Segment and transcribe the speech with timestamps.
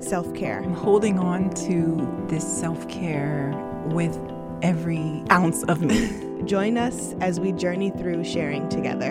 [0.00, 0.62] self care.
[0.62, 3.52] I'm holding on to this self care
[3.86, 4.18] with
[4.62, 6.42] every ounce of me.
[6.44, 9.10] Join us as we journey through sharing together.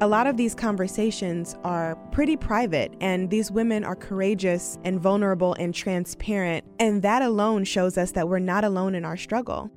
[0.00, 5.54] A lot of these conversations are pretty private, and these women are courageous and vulnerable
[5.54, 9.72] and transparent, and that alone shows us that we're not alone in our struggle.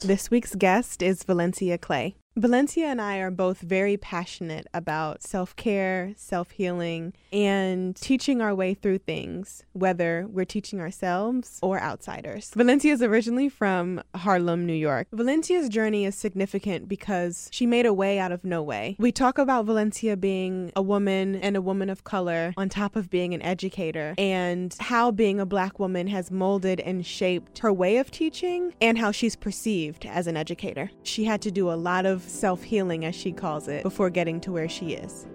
[0.00, 2.16] This week's guest is Valencia Clay.
[2.34, 8.54] Valencia and I are both very passionate about self care, self healing, and teaching our
[8.54, 12.50] way through things, whether we're teaching ourselves or outsiders.
[12.56, 15.08] Valencia is originally from Harlem, New York.
[15.12, 18.96] Valencia's journey is significant because she made a way out of no way.
[18.98, 23.10] We talk about Valencia being a woman and a woman of color on top of
[23.10, 27.98] being an educator, and how being a black woman has molded and shaped her way
[27.98, 30.90] of teaching and how she's perceived as an educator.
[31.02, 34.40] She had to do a lot of self healing, as she calls it, before getting
[34.42, 35.26] to where she is.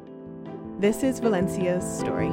[0.80, 2.30] This is Valencia's story.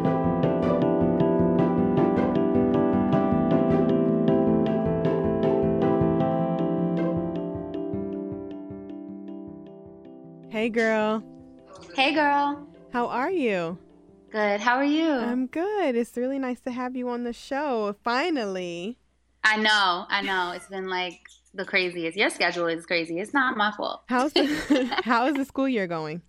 [10.50, 11.22] Hey, girl.
[11.96, 12.66] Hey, girl.
[12.92, 13.77] How are you?
[14.30, 14.61] Good.
[14.61, 15.11] How are you?
[15.11, 15.94] I'm good.
[15.94, 17.96] It's really nice to have you on the show.
[18.02, 18.98] Finally.
[19.42, 20.06] I know.
[20.08, 20.52] I know.
[20.55, 21.20] It's been like
[21.55, 22.16] the craziest.
[22.16, 23.19] Your schedule is crazy.
[23.19, 24.02] It's not my fault.
[24.08, 26.22] How's the, how is the school year going?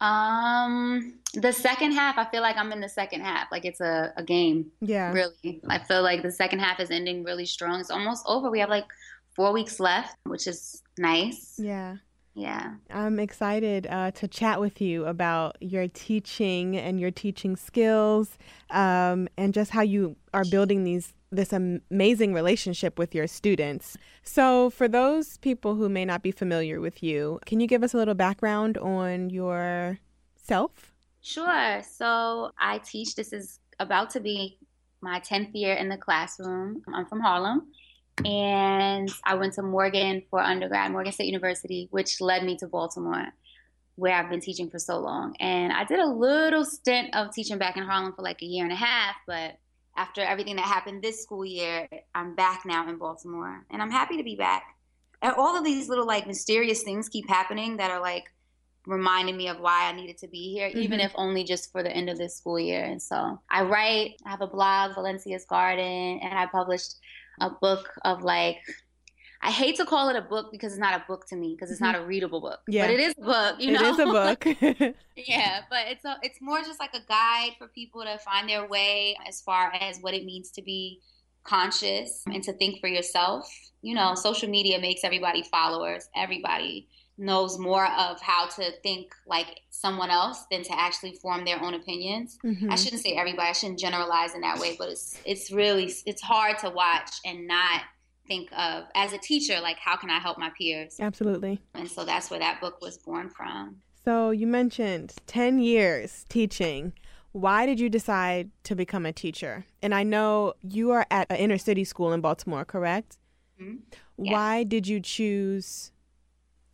[0.00, 3.48] Um, the second half, I feel like I'm in the second half.
[3.52, 4.70] Like it's a, a game.
[4.80, 5.12] Yeah.
[5.12, 5.60] Really.
[5.68, 7.80] I feel like the second half is ending really strong.
[7.80, 8.50] It's almost over.
[8.50, 8.86] We have like
[9.34, 11.54] four weeks left, which is nice.
[11.58, 11.96] Yeah.
[12.34, 12.74] Yeah.
[12.90, 18.38] I'm excited uh, to chat with you about your teaching and your teaching skills
[18.70, 23.96] um, and just how you are building these this amazing relationship with your students.
[24.22, 27.94] So, for those people who may not be familiar with you, can you give us
[27.94, 30.92] a little background on yourself?
[31.22, 31.82] Sure.
[31.82, 34.58] So, I teach, this is about to be
[35.00, 36.82] my 10th year in the classroom.
[36.94, 37.68] I'm from Harlem.
[38.24, 43.26] And I went to Morgan for undergrad, Morgan State University, which led me to Baltimore,
[43.96, 45.34] where I've been teaching for so long.
[45.40, 48.64] And I did a little stint of teaching back in Harlem for like a year
[48.64, 49.58] and a half, but
[49.96, 54.16] after everything that happened this school year, I'm back now in Baltimore and I'm happy
[54.16, 54.64] to be back.
[55.20, 58.24] And all of these little like mysterious things keep happening that are like
[58.86, 60.80] reminding me of why I needed to be here, mm-hmm.
[60.80, 62.84] even if only just for the end of this school year.
[62.84, 66.96] And so I write, I have a blog, Valencia's Garden, and I published
[67.40, 68.58] a book of like
[69.44, 71.72] I hate to call it a book because it's not a book to me because
[71.72, 72.04] it's not mm-hmm.
[72.04, 72.60] a readable book.
[72.68, 72.86] Yeah.
[72.86, 73.80] But it is a book, you know.
[73.80, 74.04] It is a
[74.84, 74.94] book.
[75.16, 78.66] yeah, but it's a, it's more just like a guide for people to find their
[78.68, 81.00] way as far as what it means to be
[81.42, 83.52] conscious and to think for yourself.
[83.82, 86.08] You know, social media makes everybody followers.
[86.14, 86.86] Everybody
[87.18, 91.74] knows more of how to think like someone else than to actually form their own
[91.74, 92.38] opinions.
[92.44, 92.70] Mm-hmm.
[92.70, 93.48] I shouldn't say everybody.
[93.48, 97.46] I shouldn't generalize in that way, but it's it's really it's hard to watch and
[97.46, 97.82] not
[98.32, 100.96] think of as a teacher like how can i help my peers?
[100.98, 101.60] Absolutely.
[101.74, 103.76] And so that's where that book was born from.
[104.04, 106.92] So you mentioned 10 years teaching.
[107.32, 109.66] Why did you decide to become a teacher?
[109.82, 113.18] And i know you are at an inner city school in baltimore correct?
[113.60, 114.24] Mm-hmm.
[114.24, 114.32] yeah.
[114.32, 115.92] why did you choose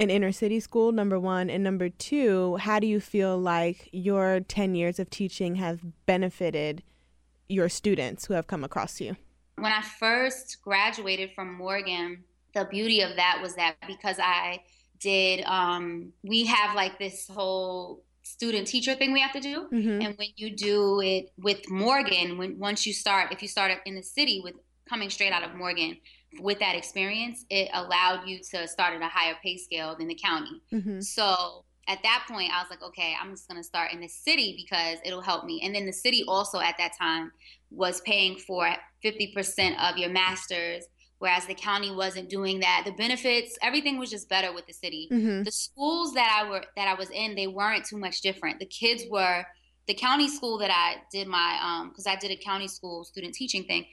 [0.01, 1.51] an inner city school number one?
[1.51, 6.85] And number two how do you feel like your 10 years of teaching have benefited
[7.49, 9.17] your students who have come across you
[9.61, 12.25] when I first graduated from Morgan,
[12.55, 14.63] the beauty of that was that because I
[15.01, 19.69] did, um, we have like this whole student teacher thing we have to do.
[19.73, 20.03] Mm-hmm.
[20.03, 23.95] And when you do it with Morgan, when once you start, if you start in
[23.95, 24.55] the city with
[24.89, 25.97] coming straight out of Morgan,
[26.41, 30.15] with that experience, it allowed you to start at a higher pay scale than the
[30.15, 30.61] county.
[30.73, 31.01] Mm-hmm.
[31.01, 34.09] So at that point, I was like, okay, I'm just going to start in the
[34.09, 35.63] city because it'll help me.
[35.65, 37.33] And then the city also at that time
[37.71, 38.69] was paying for
[39.03, 40.85] 50% of your master's,
[41.19, 42.83] whereas the county wasn't doing that.
[42.85, 45.09] The benefits, everything was just better with the city.
[45.11, 45.45] Mm-hmm.
[45.45, 48.59] The schools that I were that I was in, they weren't too much different.
[48.61, 49.45] The kids were
[49.87, 53.35] the county school that I did my um because I did a county school student
[53.35, 53.87] teaching thing.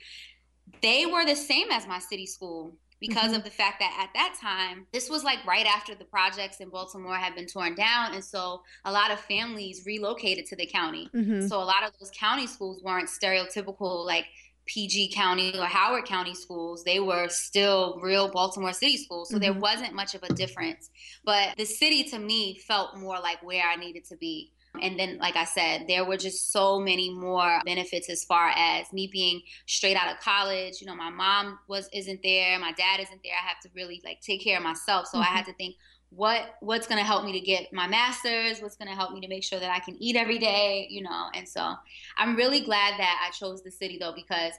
[0.81, 3.35] They were the same as my city school because mm-hmm.
[3.35, 6.69] of the fact that at that time, this was like right after the projects in
[6.69, 8.13] Baltimore had been torn down.
[8.13, 11.09] And so a lot of families relocated to the county.
[11.13, 11.47] Mm-hmm.
[11.47, 14.25] So a lot of those county schools weren't stereotypical, like
[14.65, 19.29] PG County or Howard County schools, they were still real Baltimore City schools.
[19.29, 19.43] So mm-hmm.
[19.43, 20.89] there wasn't much of a difference.
[21.23, 24.51] But the city to me felt more like where I needed to be.
[24.81, 28.91] And then, like I said, there were just so many more benefits as far as
[28.93, 30.81] me being straight out of college.
[30.81, 33.33] You know, my mom was isn't there, my dad isn't there.
[33.33, 35.07] I have to really like take care of myself.
[35.07, 35.31] So mm-hmm.
[35.31, 35.75] I had to think,
[36.09, 39.19] what what's going to help me to get my masters what's going to help me
[39.19, 41.73] to make sure that i can eat every day you know and so
[42.17, 44.53] i'm really glad that i chose the city though because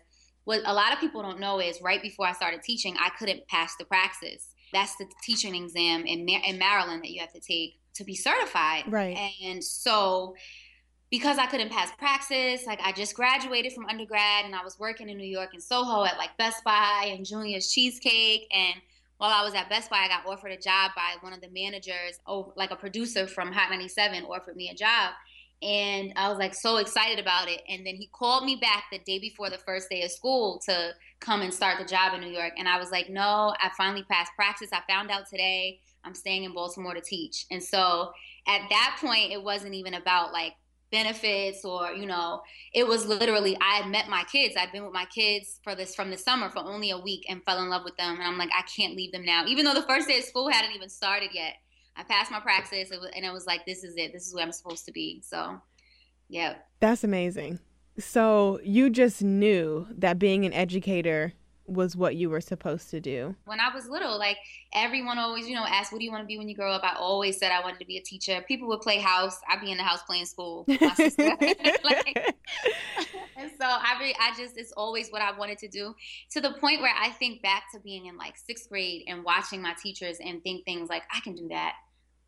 [0.44, 3.46] what a lot of people don't know is right before i started teaching i couldn't
[3.48, 7.78] pass the praxis that's the teaching exam in, in maryland that you have to take
[7.96, 10.34] to be certified right and so
[11.08, 15.08] because I couldn't pass praxis, like I just graduated from undergrad and I was working
[15.08, 18.74] in New York in Soho at like Best Buy and Junior's Cheesecake and
[19.18, 21.48] while I was at Best Buy, I got offered a job by one of the
[21.48, 25.12] managers, oh, like a producer from Hot 97 offered me a job.
[25.62, 27.62] And I was like so excited about it.
[27.66, 30.90] And then he called me back the day before the first day of school to
[31.20, 32.52] come and start the job in New York.
[32.58, 34.68] And I was like, no, I finally passed praxis.
[34.72, 37.46] I found out today I'm staying in Baltimore to teach.
[37.50, 38.12] And so
[38.46, 40.54] at that point, it wasn't even about like
[40.92, 42.40] benefits or you know
[42.72, 44.54] it was literally i had met my kids.
[44.56, 47.42] I'd been with my kids for this from the summer for only a week and
[47.42, 48.14] fell in love with them.
[48.14, 49.44] And i'm like i can't leave them now.
[49.46, 51.54] Even though the first day of school hadn't even started yet
[51.96, 54.12] i passed my praxis and it was like this is it.
[54.12, 55.20] This is where i'm supposed to be.
[55.24, 55.60] So
[56.28, 56.54] yeah.
[56.80, 57.58] That's amazing.
[57.98, 61.32] So you just knew that being an educator
[61.66, 63.34] was what you were supposed to do?
[63.44, 64.38] When I was little, like
[64.74, 66.84] everyone always, you know, asked, "What do you want to be when you grow up?"
[66.84, 68.44] I always said I wanted to be a teacher.
[68.46, 69.38] People would play house.
[69.48, 70.64] I'd be in the house playing school.
[70.68, 71.24] My sister,
[71.84, 72.36] like,
[73.36, 75.94] and so I, re- I just, it's always what I wanted to do.
[76.32, 79.60] To the point where I think back to being in like sixth grade and watching
[79.60, 81.74] my teachers and think things like, "I can do that."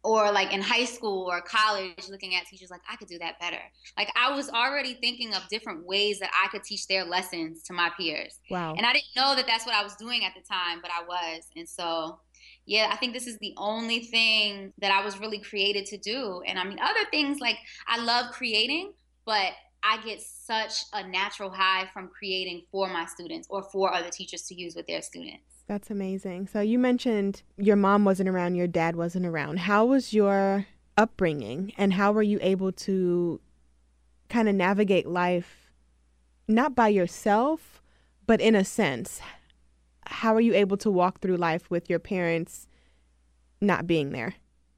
[0.04, 3.38] Or like in high school or college looking at teachers like i could do that
[3.40, 3.60] better.
[3.96, 7.72] Like i was already thinking of different ways that i could teach their lessons to
[7.72, 8.38] my peers.
[8.50, 8.74] Wow.
[8.76, 11.04] And i didn't know that that's what i was doing at the time but i
[11.04, 11.44] was.
[11.56, 12.18] And so
[12.66, 16.42] yeah i think this is the only thing that i was really created to do.
[16.46, 17.56] And i mean other things like
[17.86, 18.92] i love creating
[19.24, 19.52] but
[19.82, 24.42] I get such a natural high from creating for my students or for other teachers
[24.48, 25.57] to use with their students.
[25.68, 26.48] That's amazing.
[26.48, 29.60] So you mentioned your mom wasn't around, your dad wasn't around.
[29.60, 30.66] How was your
[30.96, 33.38] upbringing and how were you able to
[34.30, 35.70] kind of navigate life
[36.48, 37.82] not by yourself,
[38.26, 39.20] but in a sense?
[40.06, 42.66] How are you able to walk through life with your parents
[43.60, 44.36] not being there?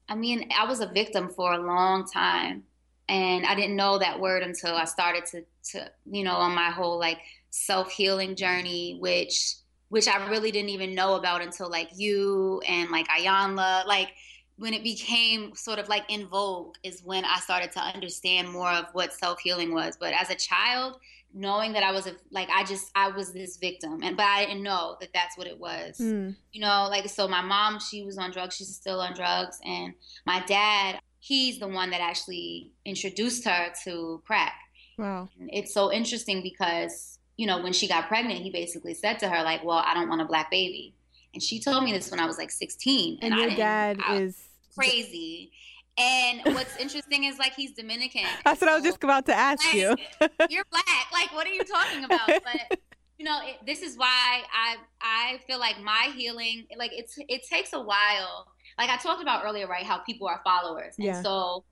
[0.09, 2.65] I mean, I was a victim for a long time
[3.09, 6.71] and I didn't know that word until I started to to you know on my
[6.71, 7.19] whole like
[7.51, 9.55] self-healing journey which
[9.91, 13.87] which I really didn't even know about until like you and like Iyanla.
[13.87, 14.09] Like
[14.57, 18.71] when it became sort of like in vogue is when I started to understand more
[18.71, 19.97] of what self healing was.
[19.99, 20.99] But as a child,
[21.35, 24.47] knowing that I was a like I just I was this victim, and but I
[24.47, 25.99] didn't know that that's what it was.
[25.99, 26.37] Mm.
[26.53, 29.95] You know, like so my mom she was on drugs, she's still on drugs, and
[30.27, 34.55] my dad he's the one that actually introduced her to crack.
[34.99, 39.19] Wow, and it's so interesting because you know, when she got pregnant, he basically said
[39.21, 40.95] to her, like, well, I don't want a black baby.
[41.33, 43.21] And she told me this when I was like 16.
[43.23, 44.37] And, and your dad is
[44.77, 45.51] crazy.
[45.97, 48.27] And what's interesting is like he's Dominican.
[48.45, 49.97] That's what I was just about to ask like, you.
[50.51, 51.07] you're black.
[51.15, 52.29] Like, what are you talking about?
[52.29, 52.79] But
[53.17, 57.43] you know, it, this is why I I feel like my healing, like it's it
[57.49, 58.49] takes a while.
[58.77, 59.85] Like I talked about earlier, right?
[59.85, 61.23] How people are followers, and yeah.
[61.23, 61.65] so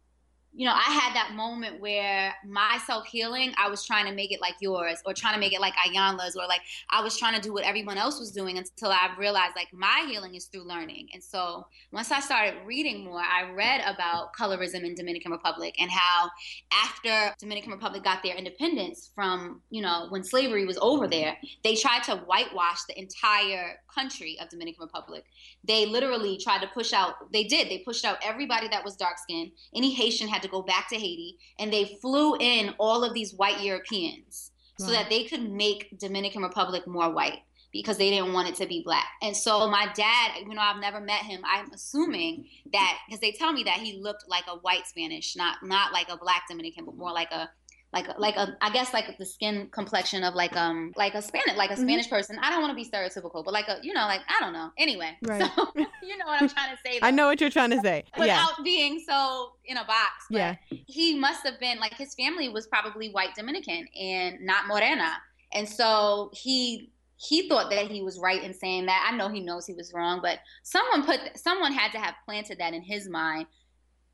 [0.58, 4.32] you know, I had that moment where my self healing, I was trying to make
[4.32, 7.36] it like yours or trying to make it like Iyanla's or like I was trying
[7.36, 10.66] to do what everyone else was doing until I realized like my healing is through
[10.66, 11.10] learning.
[11.14, 15.92] And so once I started reading more, I read about colorism in Dominican Republic and
[15.92, 16.28] how
[16.72, 21.76] after Dominican Republic got their independence from, you know, when slavery was over there, they
[21.76, 25.24] tried to whitewash the entire country of Dominican Republic.
[25.62, 29.18] They literally tried to push out, they did, they pushed out everybody that was dark
[29.18, 29.52] skinned.
[29.72, 33.14] Any Haitian had to to go back to Haiti, and they flew in all of
[33.14, 34.86] these white Europeans wow.
[34.86, 37.40] so that they could make Dominican Republic more white
[37.72, 39.06] because they didn't want it to be black.
[39.22, 41.42] And so my dad, you know, I've never met him.
[41.44, 45.58] I'm assuming that because they tell me that he looked like a white Spanish, not
[45.62, 47.50] not like a black Dominican, but more like a
[47.92, 51.56] like like a I guess like the skin complexion of like um like a Spanish
[51.56, 51.84] like a mm-hmm.
[51.84, 52.38] Spanish person.
[52.42, 54.70] I don't want to be stereotypical, but like a you know like I don't know.
[54.76, 55.40] Anyway, right.
[55.40, 56.98] so you know what I'm trying to say.
[57.00, 57.06] Though.
[57.06, 58.04] I know what you're trying to say.
[58.18, 58.64] Without yeah.
[58.64, 60.26] being so in a box.
[60.30, 60.56] yeah.
[60.68, 65.12] He must have been like his family was probably white Dominican and not Morena,
[65.54, 69.08] and so he he thought that he was right in saying that.
[69.10, 72.58] I know he knows he was wrong, but someone put someone had to have planted
[72.58, 73.46] that in his mind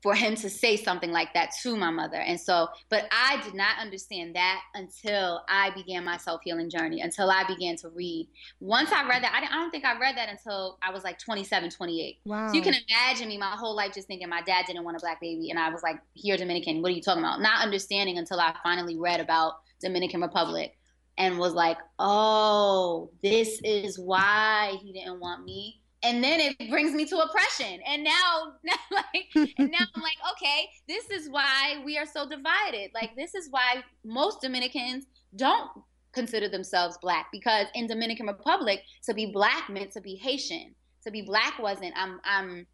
[0.05, 2.17] for him to say something like that to my mother.
[2.17, 7.01] And so, but I did not understand that until I began my self healing journey,
[7.01, 8.29] until I began to read.
[8.59, 11.17] Once I read that, I, I, don't think I read that until I was like
[11.17, 12.19] 27, 28.
[12.23, 12.47] Wow.
[12.49, 14.99] So you can imagine me my whole life just thinking my dad didn't want a
[14.99, 15.49] black baby.
[15.49, 17.41] And I was like, here, Dominican, what are you talking about?
[17.41, 20.77] Not understanding until I finally read about Dominican Republic
[21.17, 26.93] and was like, oh, this is why he didn't want me and then it brings
[26.93, 27.79] me to oppression.
[27.85, 32.29] And now, now like and now i'm like okay this is why we are so
[32.29, 32.91] divided.
[32.93, 35.69] Like this is why most dominicans don't
[36.13, 40.75] consider themselves black because in dominican republic to be black meant to be haitian.
[41.03, 42.67] To be black wasn't i'm i'm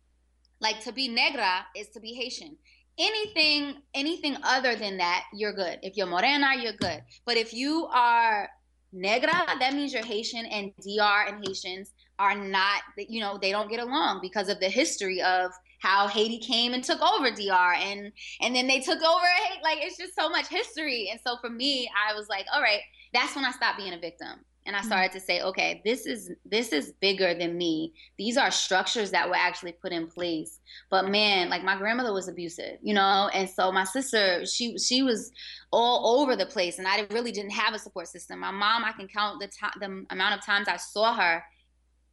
[0.60, 2.58] like to be negra is to be haitian.
[3.00, 5.80] Anything anything other than that you're good.
[5.82, 7.02] If you're morena you're good.
[7.26, 8.50] But if you are
[8.94, 13.68] negra that means you're haitian and dr and haitians are not, you know, they don't
[13.68, 18.12] get along because of the history of how Haiti came and took over DR and
[18.42, 19.26] and then they took over
[19.64, 21.10] like it's just so much history.
[21.12, 24.00] And so for me, I was like, all right, that's when I stopped being a
[24.00, 24.46] victim.
[24.68, 24.88] And I mm-hmm.
[24.90, 27.94] started to say, okay, this is this is bigger than me.
[28.20, 30.60] These are structures that were actually put in place.
[30.92, 35.02] But man, like my grandmother was abusive, you know, and so my sister, she she
[35.02, 35.32] was
[35.72, 38.42] all over the place, and I really didn't have a support system.
[38.42, 41.44] My mom, I can count the time, the amount of times I saw her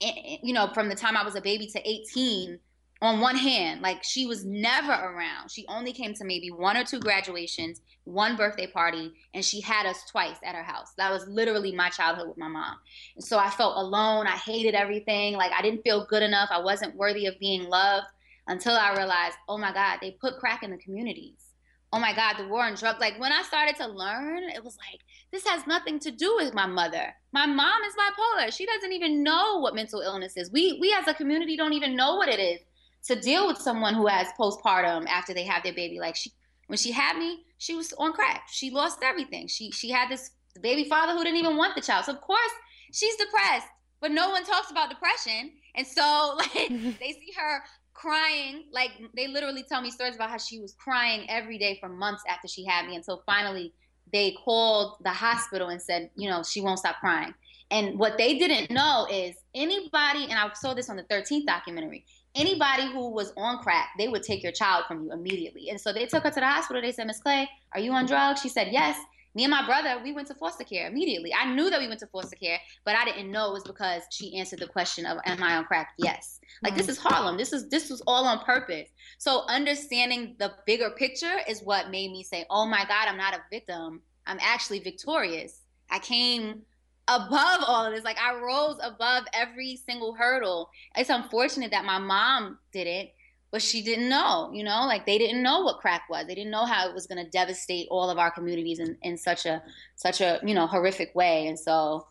[0.01, 2.59] you know, from the time I was a baby to 18
[3.01, 3.81] on one hand.
[3.81, 5.51] Like she was never around.
[5.51, 9.87] She only came to maybe one or two graduations, one birthday party, and she had
[9.87, 10.93] us twice at her house.
[10.97, 12.77] That was literally my childhood with my mom.
[13.17, 14.27] And so I felt alone.
[14.27, 15.35] I hated everything.
[15.35, 16.49] Like I didn't feel good enough.
[16.51, 18.07] I wasn't worthy of being loved
[18.47, 21.48] until I realized, oh my God, they put crack in the communities.
[21.93, 23.01] Oh my God, the war on drugs.
[23.01, 25.01] Like when I started to learn, it was like,
[25.33, 27.15] this has nothing to do with my mother.
[27.33, 28.55] My mom is bipolar.
[28.55, 30.51] She doesn't even know what mental illness is.
[30.51, 32.61] We we as a community don't even know what it is
[33.07, 35.99] to deal with someone who has postpartum after they have their baby.
[35.99, 36.33] Like she
[36.67, 38.49] when she had me, she was on crack.
[38.51, 39.49] She lost everything.
[39.49, 40.31] She she had this
[40.61, 42.05] baby father who didn't even want the child.
[42.05, 42.53] So of course
[42.93, 43.69] she's depressed,
[44.01, 45.53] but no one talks about depression.
[45.75, 47.63] And so like they see her
[47.99, 51.89] crying like they literally tell me stories about how she was crying every day for
[51.89, 53.73] months after she had me until finally
[54.13, 57.35] they called the hospital and said, you know, she won't stop crying.
[57.71, 62.07] And what they didn't know is anybody, and I saw this on the 13th documentary,
[62.35, 65.69] anybody who was on crack, they would take your child from you immediately.
[65.69, 66.81] And so they took her to the hospital.
[66.81, 68.41] They said, Miss Clay, are you on drugs?
[68.41, 68.99] She said, yes.
[69.39, 71.33] Me and my brother, we went to foster care immediately.
[71.33, 74.03] I knew that we went to foster care, but I didn't know it was because
[74.11, 75.91] she answered the question of, am I on crack?
[75.97, 76.41] Yes.
[76.65, 76.89] Like this mm.
[76.89, 77.37] is Harlem.
[77.37, 78.89] This is this was all on purpose.
[79.19, 83.33] So understanding the bigger picture is what made me say, "Oh my God, I'm not
[83.33, 84.01] a victim.
[84.27, 85.61] I'm actually victorious.
[85.89, 86.63] I came
[87.07, 88.03] above all of this.
[88.03, 90.69] Like I rose above every single hurdle.
[90.97, 93.11] It's unfortunate that my mom didn't,
[93.51, 96.27] but she didn't know, you know, like they didn't know what crack was.
[96.27, 99.17] They didn't know how it was going to devastate all of our communities in, in
[99.17, 99.63] such a,
[99.97, 101.47] such a, you know, horrific way.
[101.47, 102.07] And so,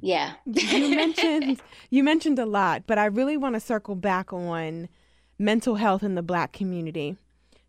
[0.00, 0.34] yeah.
[0.44, 4.88] you mentioned, you mentioned a lot, but I really want to circle back on
[5.38, 7.16] mental health in the black community.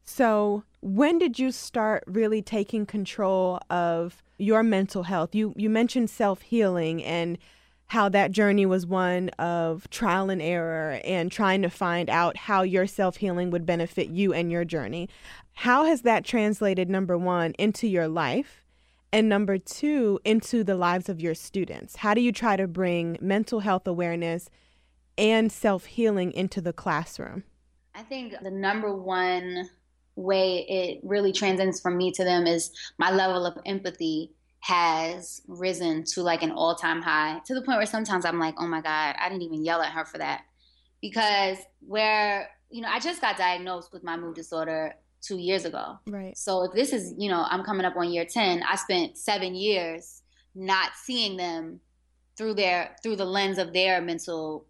[0.03, 5.35] So, when did you start really taking control of your mental health?
[5.35, 7.37] You you mentioned self-healing and
[7.89, 12.61] how that journey was one of trial and error and trying to find out how
[12.61, 15.09] your self-healing would benefit you and your journey.
[15.53, 18.63] How has that translated number 1 into your life?
[19.11, 21.95] And number 2 into the lives of your students.
[21.95, 24.49] How do you try to bring mental health awareness
[25.17, 27.43] and self-healing into the classroom?
[27.95, 29.67] I think the number one
[30.15, 36.03] way it really transcends from me to them is my level of empathy has risen
[36.03, 38.81] to like an all time high to the point where sometimes I'm like, oh my
[38.81, 40.41] God, I didn't even yell at her for that.
[41.01, 45.97] Because where, you know, I just got diagnosed with my mood disorder two years ago.
[46.07, 46.37] Right.
[46.37, 49.55] So if this is, you know, I'm coming up on year 10, I spent seven
[49.55, 50.21] years
[50.55, 51.79] not seeing them
[52.37, 54.65] through their, through the lens of their mental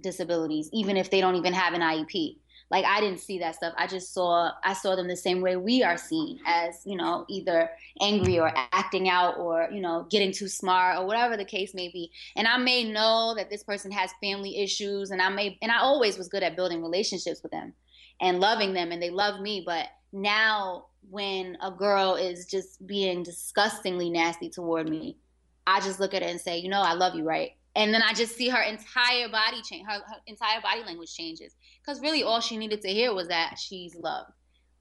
[0.00, 2.38] disabilities, even if they don't even have an IEP
[2.70, 3.74] like I didn't see that stuff.
[3.76, 7.24] I just saw I saw them the same way we are seen as, you know,
[7.28, 7.70] either
[8.00, 11.88] angry or acting out or, you know, getting too smart or whatever the case may
[11.88, 12.10] be.
[12.34, 15.78] And I may know that this person has family issues and I may and I
[15.78, 17.72] always was good at building relationships with them
[18.20, 23.22] and loving them and they love me, but now when a girl is just being
[23.22, 25.18] disgustingly nasty toward me,
[25.66, 27.52] I just look at it and say, you know, I love you, right?
[27.76, 31.54] And then I just see her entire body change, her, her entire body language changes
[31.80, 34.30] because really all she needed to hear was that she's loved.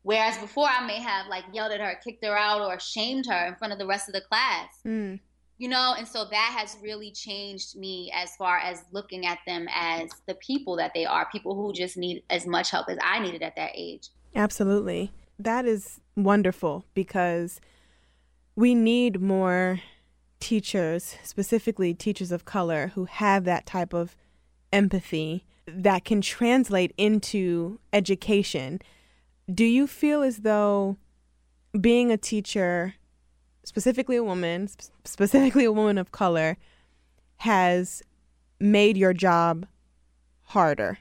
[0.03, 3.47] Whereas before I may have like yelled at her, kicked her out, or shamed her
[3.47, 4.69] in front of the rest of the class.
[4.85, 5.19] Mm.
[5.57, 9.67] you know and so that has really changed me as far as looking at them
[9.73, 13.19] as the people that they are people who just need as much help as i
[13.19, 17.61] needed at that age absolutely that is wonderful because
[18.55, 19.79] we need more
[20.39, 24.15] teachers specifically teachers of color who have that type of
[24.71, 28.79] empathy that can translate into education
[29.53, 30.97] do you feel as though
[31.79, 32.95] being a teacher
[33.63, 34.69] specifically a woman,
[35.03, 36.57] specifically a woman of color,
[37.37, 38.01] has
[38.59, 39.67] made your job
[40.43, 40.99] harder?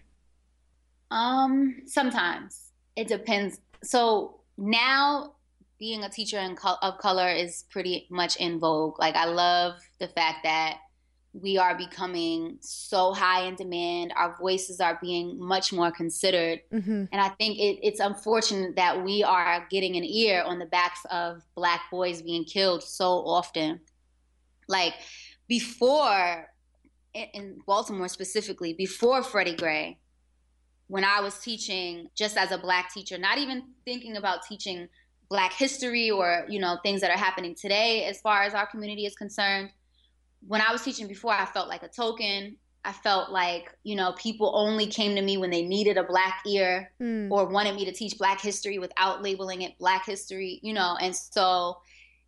[1.10, 3.60] Um, sometimes it depends.
[3.82, 5.34] So now
[5.78, 8.98] being a teacher in co- of color is pretty much in vogue.
[8.98, 10.78] Like I love the fact that
[11.34, 14.12] we are becoming so high in demand.
[14.16, 16.60] Our voices are being much more considered.
[16.72, 17.04] Mm-hmm.
[17.10, 21.00] And I think it, it's unfortunate that we are getting an ear on the backs
[21.10, 23.80] of Black boys being killed so often.
[24.68, 24.94] Like
[25.48, 26.46] before,
[27.12, 29.98] in Baltimore specifically, before Freddie Gray,
[30.86, 34.88] when I was teaching just as a Black teacher, not even thinking about teaching
[35.28, 39.06] Black history or, you know, things that are happening today as far as our community
[39.06, 39.70] is concerned
[40.46, 42.56] when I was teaching before, I felt like a token.
[42.84, 46.42] I felt like, you know, people only came to me when they needed a black
[46.46, 47.30] ear mm.
[47.30, 50.96] or wanted me to teach black history without labeling it black history, you know.
[51.00, 51.78] And so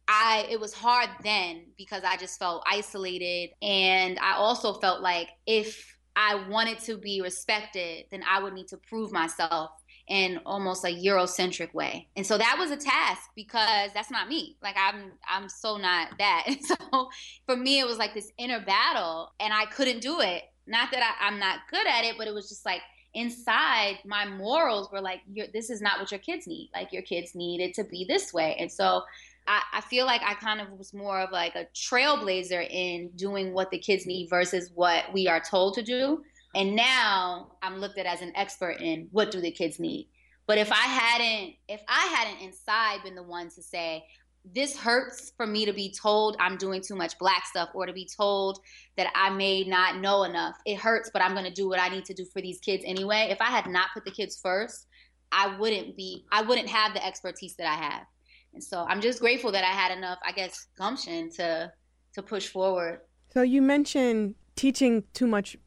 [0.08, 5.28] I it was hard then because I just felt isolated and I also felt like
[5.46, 9.72] if I wanted to be respected, then I would need to prove myself
[10.08, 12.06] in almost a Eurocentric way.
[12.16, 14.56] And so that was a task because that's not me.
[14.62, 16.44] Like I'm I'm so not that.
[16.46, 17.10] And so
[17.44, 20.44] for me it was like this inner battle and I couldn't do it.
[20.66, 22.82] Not that I, I'm not good at it, but it was just like
[23.14, 25.22] inside my morals were like
[25.52, 26.70] this is not what your kids need.
[26.74, 28.56] Like your kids need it to be this way.
[28.60, 29.02] And so
[29.48, 33.52] I, I feel like I kind of was more of like a trailblazer in doing
[33.52, 36.22] what the kids need versus what we are told to do.
[36.56, 40.08] And now I'm looked at as an expert in what do the kids need.
[40.46, 44.06] But if I hadn't, if I hadn't inside been the one to say,
[44.54, 47.92] this hurts for me to be told I'm doing too much black stuff or to
[47.92, 48.60] be told
[48.96, 50.56] that I may not know enough.
[50.64, 52.82] It hurts, but I'm going to do what I need to do for these kids
[52.86, 53.28] anyway.
[53.30, 54.86] If I had not put the kids first,
[55.32, 58.06] I wouldn't be, I wouldn't have the expertise that I have.
[58.54, 61.70] And so I'm just grateful that I had enough, I guess, gumption to
[62.14, 63.00] to push forward.
[63.34, 65.58] So you mentioned teaching too much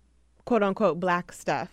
[0.50, 1.70] quote unquote black stuff,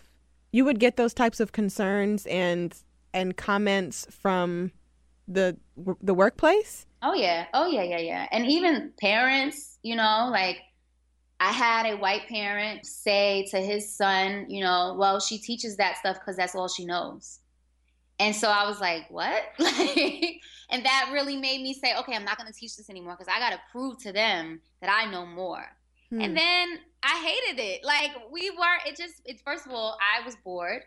[0.53, 2.77] you would get those types of concerns and
[3.15, 4.71] and comments from
[5.27, 5.57] the
[6.03, 6.85] the workplace?
[7.01, 7.47] Oh yeah.
[7.55, 8.27] Oh yeah, yeah, yeah.
[8.31, 10.59] And even parents, you know, like
[11.41, 15.97] I had a white parent say to his son, you know, well, she teaches that
[15.97, 17.41] stuff cuz that's all she knows.
[18.19, 19.43] And so I was like, what?
[19.59, 23.33] and that really made me say, okay, I'm not going to teach this anymore because
[23.35, 25.67] I got to prove to them that I know more.
[26.11, 26.21] Hmm.
[26.21, 27.85] And then I hated it.
[27.85, 30.83] Like we were it just it's first of all, I was bored.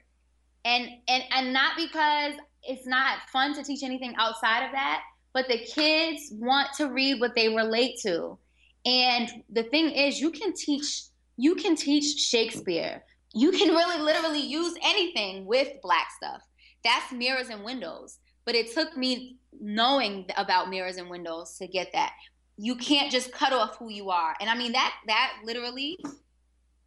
[0.65, 5.01] And and and not because it's not fun to teach anything outside of that,
[5.33, 8.37] but the kids want to read what they relate to.
[8.85, 11.03] And the thing is you can teach
[11.37, 13.03] you can teach Shakespeare.
[13.33, 16.41] You can really literally use anything with black stuff.
[16.83, 18.19] That's mirrors and windows.
[18.45, 22.13] But it took me knowing about mirrors and windows to get that
[22.61, 24.35] you can't just cut off who you are.
[24.41, 25.97] And I mean that that literally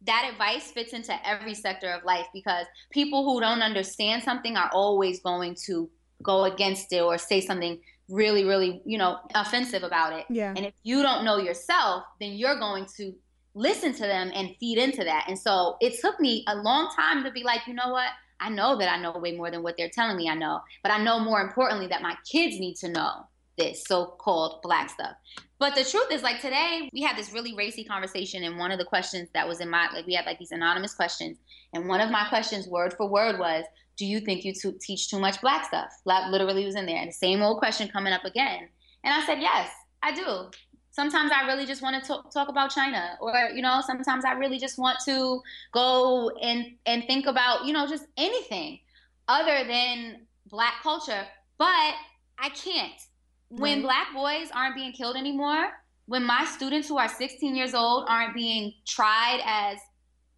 [0.05, 4.69] that advice fits into every sector of life because people who don't understand something are
[4.71, 5.89] always going to
[6.21, 10.25] go against it or say something really really, you know, offensive about it.
[10.29, 10.53] Yeah.
[10.55, 13.15] And if you don't know yourself, then you're going to
[13.55, 15.25] listen to them and feed into that.
[15.27, 18.09] And so it took me a long time to be like, you know what?
[18.39, 20.91] I know that I know way more than what they're telling me I know, but
[20.91, 23.25] I know more importantly that my kids need to know
[23.57, 25.15] this so-called black stuff.
[25.59, 28.79] But the truth is, like today, we had this really racy conversation, and one of
[28.79, 31.37] the questions that was in my like we had like these anonymous questions,
[31.73, 33.63] and one of my questions, word for word, was,
[33.95, 36.97] "Do you think you t- teach too much black stuff?" Like literally was in there,
[36.97, 38.67] and the same old question coming up again,
[39.03, 39.69] and I said, "Yes,
[40.01, 40.49] I do."
[40.91, 44.33] Sometimes I really just want to talk, talk about China, or you know, sometimes I
[44.33, 48.79] really just want to go and and think about you know just anything
[49.29, 51.25] other than black culture,
[51.57, 51.93] but
[52.37, 52.99] I can't
[53.57, 55.69] when black boys aren't being killed anymore,
[56.05, 59.77] when my students who are 16 years old aren't being tried as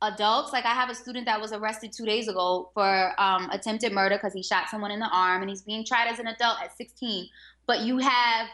[0.02, 3.92] adults, like I have a student that was arrested two days ago for um, attempted
[3.92, 6.62] murder because he shot someone in the arm and he's being tried as an adult
[6.62, 7.28] at 16.
[7.68, 8.48] But you have,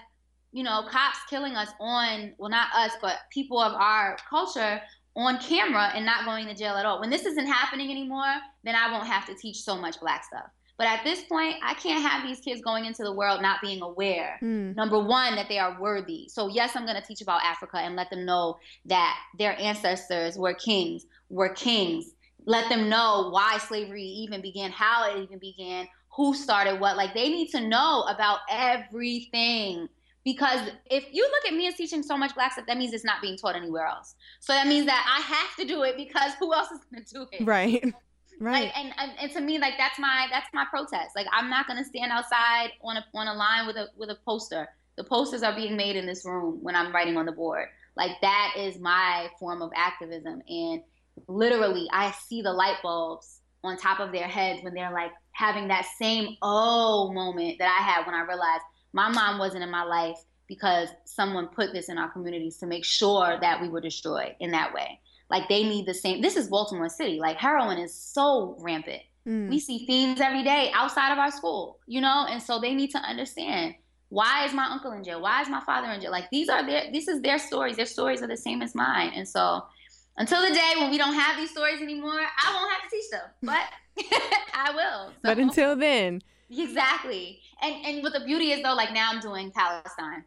[0.52, 4.82] you know, cops killing us on, well, not us, but people of our culture
[5.16, 7.02] on camera and not going to jail at all.
[7.02, 10.50] When this isn't happening anymore, then I won't have to teach so much black stuff.
[10.82, 13.84] But at this point, I can't have these kids going into the world not being
[13.84, 14.76] aware, mm.
[14.76, 16.28] number one, that they are worthy.
[16.28, 20.40] So, yes, I'm going to teach about Africa and let them know that their ancestors
[20.40, 22.16] were kings, were kings.
[22.48, 26.98] Let them know why slavery even began, how it even began, who started what.
[26.98, 29.88] Like, they need to know about everything.
[30.26, 33.06] Because if you look at me as teaching so much black stuff, that means it's
[33.06, 34.16] not being taught anywhere else.
[34.40, 37.14] So that means that I have to do it because who else is going to
[37.14, 37.46] do it?
[37.46, 37.94] Right.
[38.42, 38.64] Right.
[38.64, 41.16] Like, and, and, and to me, like that's my that's my protest.
[41.16, 44.18] Like I'm not gonna stand outside on a on a line with a with a
[44.26, 44.68] poster.
[44.98, 47.68] The posters are being made in this room when I'm writing on the board.
[47.96, 50.42] Like that is my form of activism.
[50.50, 50.82] And
[51.28, 55.68] literally, I see the light bulbs on top of their heads when they're like having
[55.68, 59.84] that same oh moment that I had when I realized my mom wasn't in my
[59.84, 64.36] life because someone put this in our communities to make sure that we were destroyed
[64.40, 65.00] in that way.
[65.32, 66.22] Like they need the same.
[66.22, 67.18] This is Baltimore City.
[67.20, 69.02] Like heroin is so rampant.
[69.26, 69.50] Mm.
[69.50, 72.92] We see fiends every day outside of our school, you know, and so they need
[72.92, 73.76] to understand
[74.10, 75.22] why is my uncle in jail?
[75.22, 76.12] Why is my father in jail?
[76.12, 77.78] Like these are their this is their stories.
[77.78, 79.14] Their stories are the same as mine.
[79.16, 79.64] And so
[80.18, 83.10] until the day when we don't have these stories anymore, I won't have to teach
[83.10, 83.22] them.
[83.42, 83.64] But
[84.54, 85.08] I will.
[85.12, 85.16] So.
[85.24, 86.22] But until then.
[86.50, 87.40] Exactly.
[87.62, 90.26] And and what the beauty is though, like now I'm doing Palestine,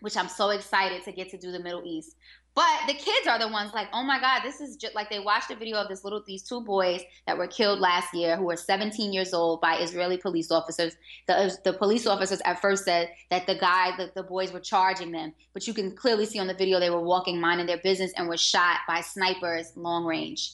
[0.00, 2.14] which I'm so excited to get to do the Middle East.
[2.58, 5.20] But the kids are the ones like, oh my God, this is just like they
[5.20, 8.46] watched a video of this little these two boys that were killed last year who
[8.46, 10.96] were 17 years old by Israeli police officers.
[11.28, 14.58] The uh, the police officers at first said that the guy, the, the boys were
[14.58, 17.78] charging them, but you can clearly see on the video they were walking, minding their
[17.78, 20.50] business, and were shot by snipers long range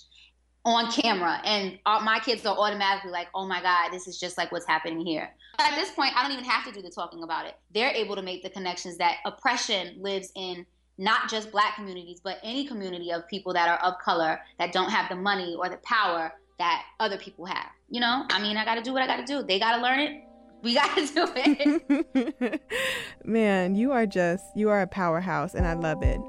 [0.66, 1.40] on camera.
[1.42, 4.66] And all, my kids are automatically like, oh my God, this is just like what's
[4.66, 5.30] happening here.
[5.58, 7.54] At this point, I don't even have to do the talking about it.
[7.72, 10.66] They're able to make the connections that oppression lives in
[10.98, 14.90] not just black communities, but any community of people that are of color that don't
[14.90, 17.70] have the money or the power that other people have.
[17.90, 19.42] You know, I mean, I got to do what I got to do.
[19.42, 20.22] They got to learn it.
[20.62, 22.62] We got to do it.
[23.24, 26.20] Man, you are just, you are a powerhouse, and I love it.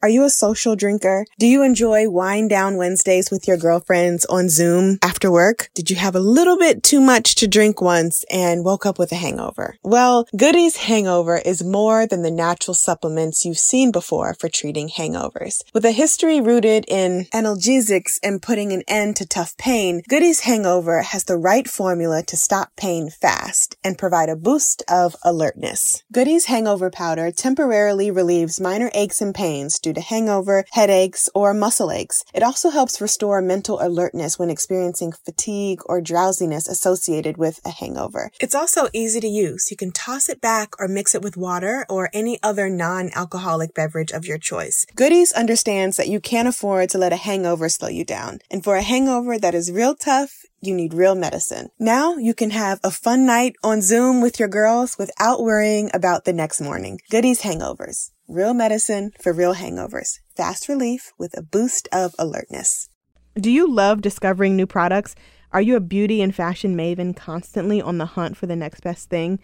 [0.00, 1.26] Are you a social drinker?
[1.40, 5.70] Do you enjoy wind down Wednesdays with your girlfriends on Zoom after work?
[5.74, 9.10] Did you have a little bit too much to drink once and woke up with
[9.10, 9.76] a hangover?
[9.82, 15.64] Well, Goody's Hangover is more than the natural supplements you've seen before for treating hangovers.
[15.74, 21.02] With a history rooted in analgesics and putting an end to tough pain, Goody's Hangover
[21.02, 26.04] has the right formula to stop pain fast and provide a boost of alertness.
[26.12, 31.90] Goody's Hangover Powder temporarily relieves minor aches and pains due to hangover, headaches, or muscle
[31.90, 32.22] aches.
[32.34, 38.30] It also helps restore mental alertness when experiencing fatigue or drowsiness associated with a hangover.
[38.38, 39.70] It's also easy to use.
[39.70, 44.12] You can toss it back or mix it with water or any other non-alcoholic beverage
[44.12, 44.84] of your choice.
[44.94, 48.40] Goody's understands that you can't afford to let a hangover slow you down.
[48.50, 51.70] And for a hangover that is real tough, you need real medicine.
[51.78, 56.24] Now you can have a fun night on Zoom with your girls without worrying about
[56.24, 57.00] the next morning.
[57.10, 58.10] Goody's Hangovers.
[58.30, 60.20] Real medicine for real hangovers.
[60.36, 62.90] Fast relief with a boost of alertness.
[63.36, 65.14] Do you love discovering new products?
[65.50, 69.08] Are you a beauty and fashion maven constantly on the hunt for the next best
[69.08, 69.38] thing?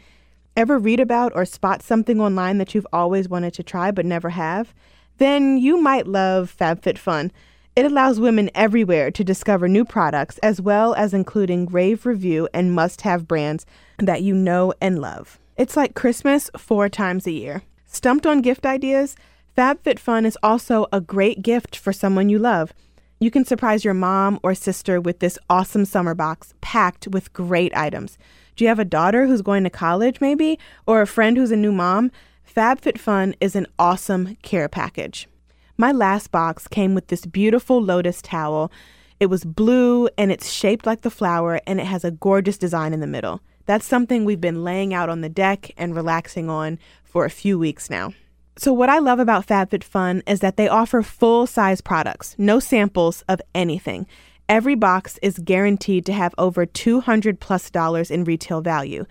[0.55, 4.29] Ever read about or spot something online that you've always wanted to try but never
[4.29, 4.75] have?
[5.17, 7.31] Then you might love FabFitFun.
[7.75, 12.75] It allows women everywhere to discover new products as well as including rave review and
[12.75, 13.65] must have brands
[13.99, 15.39] that you know and love.
[15.57, 17.63] It's like Christmas four times a year.
[17.95, 19.15] Stumped on gift ideas?
[19.57, 22.75] FabFitFun is also a great gift for someone you love.
[23.21, 27.75] You can surprise your mom or sister with this awesome summer box packed with great
[27.77, 28.19] items.
[28.57, 30.59] Do you have a daughter who's going to college, maybe?
[30.89, 32.11] Or a friend who's a new mom?
[32.53, 35.29] FabFitFun is an awesome care package.
[35.77, 38.73] My last box came with this beautiful lotus towel.
[39.21, 42.93] It was blue and it's shaped like the flower and it has a gorgeous design
[42.93, 43.41] in the middle.
[43.67, 47.59] That's something we've been laying out on the deck and relaxing on for a few
[47.59, 48.13] weeks now.
[48.57, 53.23] So, what I love about FabFitFun is that they offer full size products, no samples
[53.29, 54.07] of anything.
[54.49, 59.07] Every box is guaranteed to have over 200 plus dollars in retail value.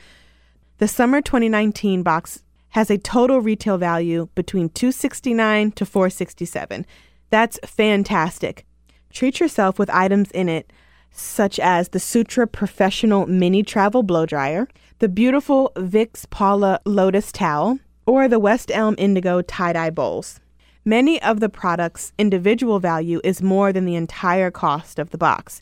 [0.78, 6.86] The summer 2019 box has a total retail value between 269 to 467.
[7.30, 8.66] That's fantastic.
[9.12, 10.72] Treat yourself with items in it
[11.14, 14.68] such as the Sutra Professional Mini Travel Blow Dryer,
[15.00, 20.40] the beautiful Vix Paula Lotus Towel, or the West Elm Indigo Tie-Dye Bowls.
[20.84, 25.62] Many of the products' individual value is more than the entire cost of the box.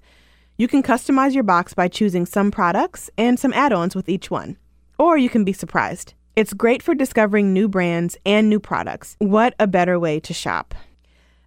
[0.58, 4.32] You can customize your box by choosing some products and some add ons with each
[4.32, 4.58] one.
[4.98, 6.14] Or you can be surprised.
[6.36, 9.16] It's great for discovering new brands and new products.
[9.20, 10.74] What a better way to shop!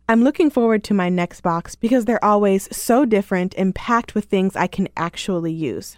[0.06, 4.26] I'm looking forward to my next box because they're always so different and packed with
[4.26, 5.96] things I can actually use.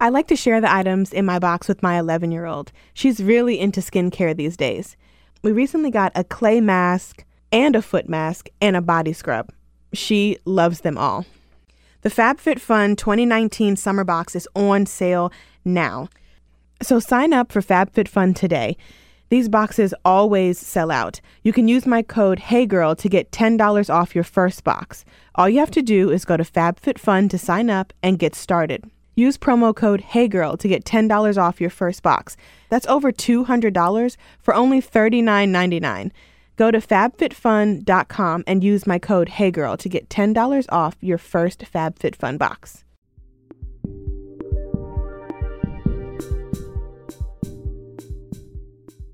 [0.00, 2.72] I like to share the items in my box with my 11 year old.
[2.94, 4.96] She's really into skincare these days.
[5.42, 9.52] We recently got a clay mask and a foot mask and a body scrub.
[9.92, 11.24] She loves them all.
[12.00, 15.30] The FabFitFun 2019 summer box is on sale
[15.64, 16.08] now.
[16.82, 18.76] So sign up for FabFitFun today.
[19.28, 21.20] These boxes always sell out.
[21.42, 25.04] You can use my code HeyGirl to get $10 off your first box.
[25.34, 28.90] All you have to do is go to FabFitFun to sign up and get started.
[29.16, 32.36] Use promo code HeyGirl to get $10 off your first box.
[32.68, 36.10] That's over $200 for only $39.99.
[36.56, 42.38] Go to fabfitfun.com and use my code HeyGirl to get $10 off your first FabFitFun
[42.38, 42.84] box.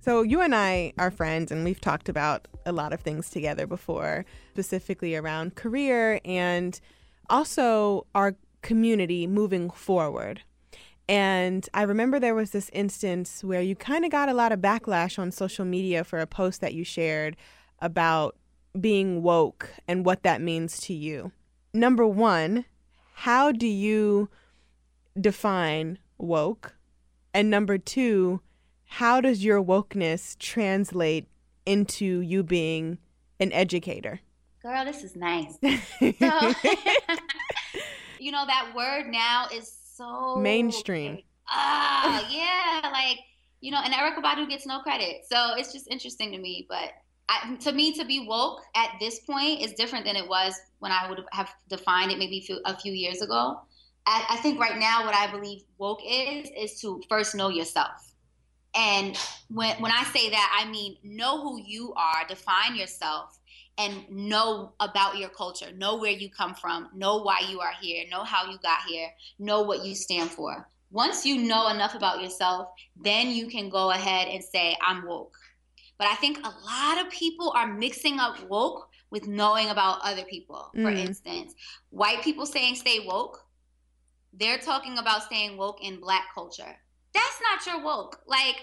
[0.03, 3.67] So, you and I are friends, and we've talked about a lot of things together
[3.67, 6.81] before, specifically around career and
[7.29, 10.41] also our community moving forward.
[11.07, 14.61] And I remember there was this instance where you kind of got a lot of
[14.61, 17.37] backlash on social media for a post that you shared
[17.81, 18.37] about
[18.81, 21.33] being woke and what that means to you.
[21.75, 22.65] Number one,
[23.13, 24.31] how do you
[25.21, 26.75] define woke?
[27.35, 28.41] And number two,
[28.91, 31.29] how does your wokeness translate
[31.65, 32.99] into you being
[33.39, 34.21] an educator?
[34.63, 35.55] Girl, this is nice.
[35.63, 35.69] so,
[38.19, 41.23] you know, that word now is so mainstream.
[41.49, 43.19] Ah, yeah, like
[43.61, 46.67] you know, and Erykah Badu gets no credit, so it's just interesting to me.
[46.69, 46.91] But
[47.29, 50.91] I, to me, to be woke at this point is different than it was when
[50.91, 53.61] I would have defined it maybe a few years ago.
[54.05, 58.10] I, I think right now, what I believe woke is is to first know yourself.
[58.75, 63.39] And when when I say that, I mean know who you are, define yourself,
[63.79, 68.05] and know about your culture, know where you come from, know why you are here,
[68.11, 70.69] know how you got here, know what you stand for.
[70.91, 75.37] Once you know enough about yourself, then you can go ahead and say, I'm woke.
[75.99, 80.25] But I think a lot of people are mixing up woke with knowing about other
[80.25, 80.71] people.
[80.75, 80.99] For mm.
[80.99, 81.55] instance,
[81.91, 83.39] white people saying stay woke,
[84.33, 86.77] they're talking about staying woke in black culture.
[87.15, 88.21] That's not your woke.
[88.27, 88.57] Like,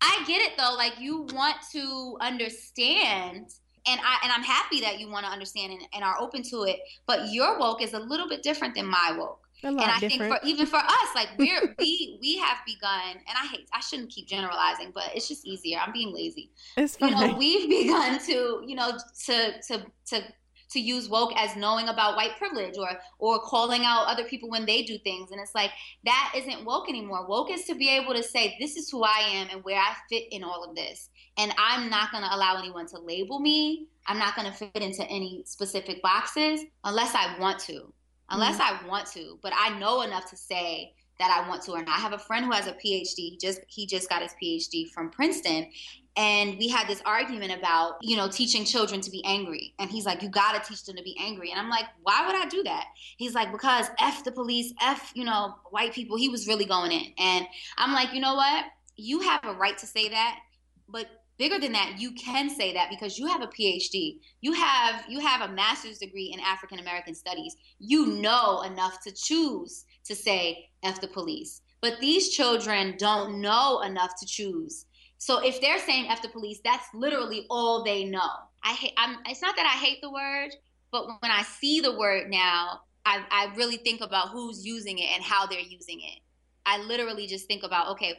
[0.00, 0.74] I get it though.
[0.76, 3.50] Like, you want to understand
[3.86, 6.64] and I and I'm happy that you want to understand and, and, are open to
[6.64, 6.80] it.
[7.06, 9.40] But your woke is a little bit different than my woke.
[9.62, 10.32] and I different.
[10.32, 13.80] think for even for us, like we're we we have begun, and I hate I
[13.80, 15.78] shouldn't keep generalizing, but it's just easier.
[15.78, 16.50] I'm being lazy.
[16.76, 17.16] It's fine.
[17.16, 20.22] You know, we've begun to you know to to to
[20.70, 24.66] to use woke as knowing about white privilege or or calling out other people when
[24.66, 25.70] they do things and it's like
[26.04, 29.18] that isn't woke anymore woke is to be able to say this is who i
[29.32, 32.58] am and where i fit in all of this and I'm not going to allow
[32.58, 33.88] anyone to label me.
[34.06, 37.92] I'm not going to fit into any specific boxes unless I want to.
[38.30, 38.84] Unless mm-hmm.
[38.84, 41.96] I want to, but I know enough to say that I want to or not.
[41.96, 43.14] I have a friend who has a PhD.
[43.16, 45.70] He just he just got his PhD from Princeton,
[46.16, 49.74] and we had this argument about you know teaching children to be angry.
[49.78, 51.50] And he's like you got to teach them to be angry.
[51.50, 52.86] And i'm like why would i do that?
[53.16, 56.16] He's like because f the police f you know white people.
[56.16, 57.12] He was really going in.
[57.18, 57.46] And
[57.78, 58.64] i'm like you know what?
[58.96, 60.40] You have a right to say that
[60.88, 61.06] but
[61.38, 65.20] bigger than that you can say that because you have a phd you have you
[65.20, 67.56] have a master's degree in african american studies.
[67.78, 71.60] You know enough to choose to say f the police.
[71.82, 74.85] But these children don't know enough to choose
[75.18, 78.30] so if they're saying f the police that's literally all they know.
[78.62, 80.50] I hate i'm it's not that i hate the word
[80.90, 85.08] but when i see the word now i, I really think about who's using it
[85.14, 86.20] and how they're using it.
[86.64, 88.18] I literally just think about okay,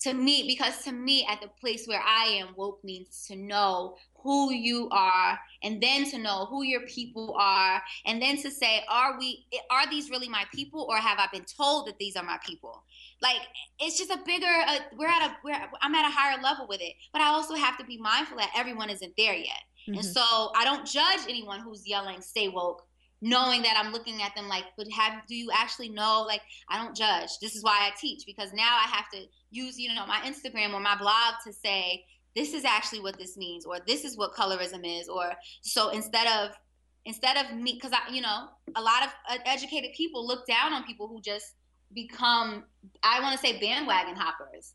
[0.00, 3.96] to me because to me at the place where i am woke means to know
[4.26, 8.82] who you are and then to know who your people are and then to say
[8.90, 12.24] are we are these really my people or have i been told that these are
[12.24, 12.82] my people
[13.22, 13.38] like
[13.78, 16.80] it's just a bigger uh, we're at a we're, i'm at a higher level with
[16.80, 19.94] it but i also have to be mindful that everyone isn't there yet mm-hmm.
[19.94, 22.82] and so i don't judge anyone who's yelling stay woke
[23.22, 26.22] knowing that I'm looking at them like, but have do you actually know?
[26.28, 27.30] Like, I don't judge.
[27.40, 30.74] This is why I teach because now I have to use, you know, my Instagram
[30.74, 32.04] or my blog to say
[32.36, 36.28] this is actually what this means, or this is what colorism is, or so instead
[36.28, 36.52] of
[37.06, 39.10] instead of me, because I, you know, a lot of
[39.46, 41.54] educated people look down on people who just
[41.94, 42.64] become,
[43.02, 44.74] I want to say, bandwagon hoppers.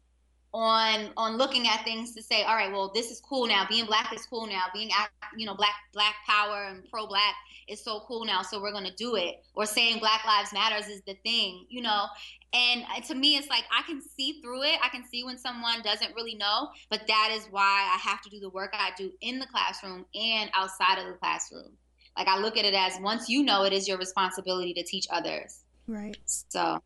[0.54, 3.66] On on looking at things to say all right well this is cool now.
[3.70, 4.64] Being black is cool now.
[4.74, 4.90] Being
[5.36, 7.36] you know black black power and pro black
[7.68, 9.44] is so cool now so we're going to do it.
[9.56, 12.06] Or saying black lives matters is the thing you know?
[12.54, 14.78] And uh, to me it's like i can see through it.
[14.84, 18.30] I can see when someone doesn't really know but that is why i have to
[18.30, 21.72] do the work i do in the classroom and outside of the classroom.
[22.18, 25.08] Like i look at it as once you know it is your responsibility to teach
[25.12, 25.64] others.
[25.88, 26.18] Right.
[26.26, 26.82] So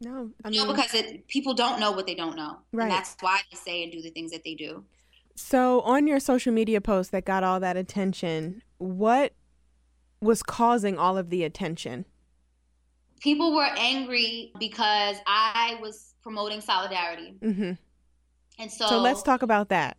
[0.00, 2.84] no, I mean, no, because it, people don't know what they don't know, right?
[2.84, 4.84] And that's why they say and do the things that they do.
[5.34, 9.32] So, on your social media post that got all that attention, what
[10.20, 12.06] was causing all of the attention?
[13.20, 17.36] People were angry because I was promoting solidarity.
[17.40, 17.72] Mm-hmm.
[18.58, 19.98] And so, so let's talk about that.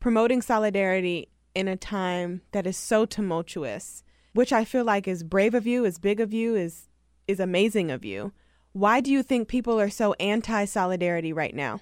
[0.00, 5.54] Promoting solidarity in a time that is so tumultuous, which I feel like is brave
[5.54, 6.88] of you, is big of you, is
[7.26, 8.32] is amazing of you.
[8.74, 11.80] Why do you think people are so anti solidarity right now?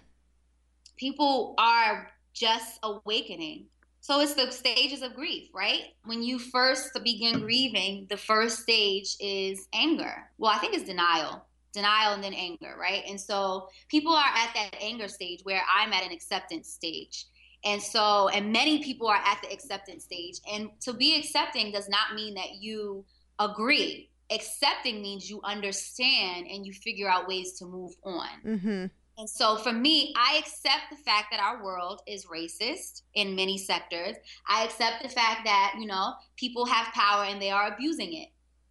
[0.99, 3.69] People are just awakening.
[4.01, 5.85] So it's the stages of grief, right?
[6.05, 10.29] When you first begin grieving, the first stage is anger.
[10.37, 11.47] Well, I think it's denial.
[11.73, 13.05] Denial and then anger, right?
[13.09, 17.25] And so people are at that anger stage where I'm at an acceptance stage.
[17.65, 20.41] And so, and many people are at the acceptance stage.
[20.53, 23.07] And to be accepting does not mean that you
[23.39, 28.29] agree accepting means you understand and you figure out ways to move on.
[28.45, 28.87] Mm-hmm.
[29.19, 33.59] And so for me, I accept the fact that our world is racist in many
[33.59, 34.17] sectors.
[34.49, 38.29] I accept the fact that, you know, people have power and they are abusing it.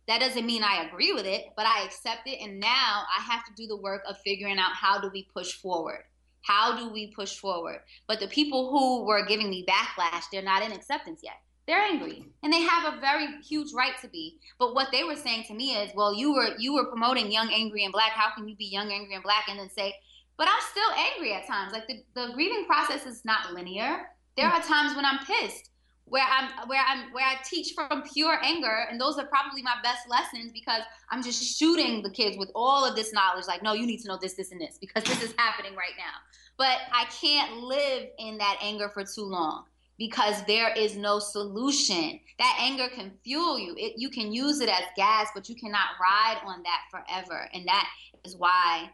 [0.07, 2.39] That doesn't mean I agree with it, but I accept it.
[2.41, 5.53] And now I have to do the work of figuring out how do we push
[5.53, 6.03] forward?
[6.41, 7.81] How do we push forward?
[8.07, 11.35] But the people who were giving me backlash, they're not in acceptance yet
[11.71, 12.25] they're angry.
[12.43, 14.39] And they have a very huge right to be.
[14.59, 17.49] But what they were saying to me is well you were you were promoting young
[17.53, 18.11] angry and black.
[18.11, 19.95] How can you be young angry and black and then say
[20.37, 21.71] but i'm still angry at times.
[21.71, 24.09] Like the, the grieving process is not linear.
[24.35, 25.69] There are times when i'm pissed
[26.05, 28.85] where i'm where i'm where i teach from pure anger.
[28.89, 32.83] And those are probably my best lessons because i'm just shooting the kids with all
[32.83, 33.45] of this knowledge.
[33.47, 35.95] Like no you need to know this this and this because this is happening right
[35.97, 36.17] now.
[36.57, 39.65] But i can't live in that anger for too long
[40.01, 42.19] because there is no solution.
[42.39, 43.75] That anger can fuel you.
[43.77, 47.47] It, you can use it as gas, but you cannot ride on that forever.
[47.53, 47.87] And that
[48.25, 48.89] is why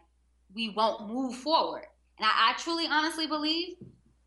[0.54, 1.86] we won't move forward.
[2.18, 3.76] And I, I truly, honestly believe,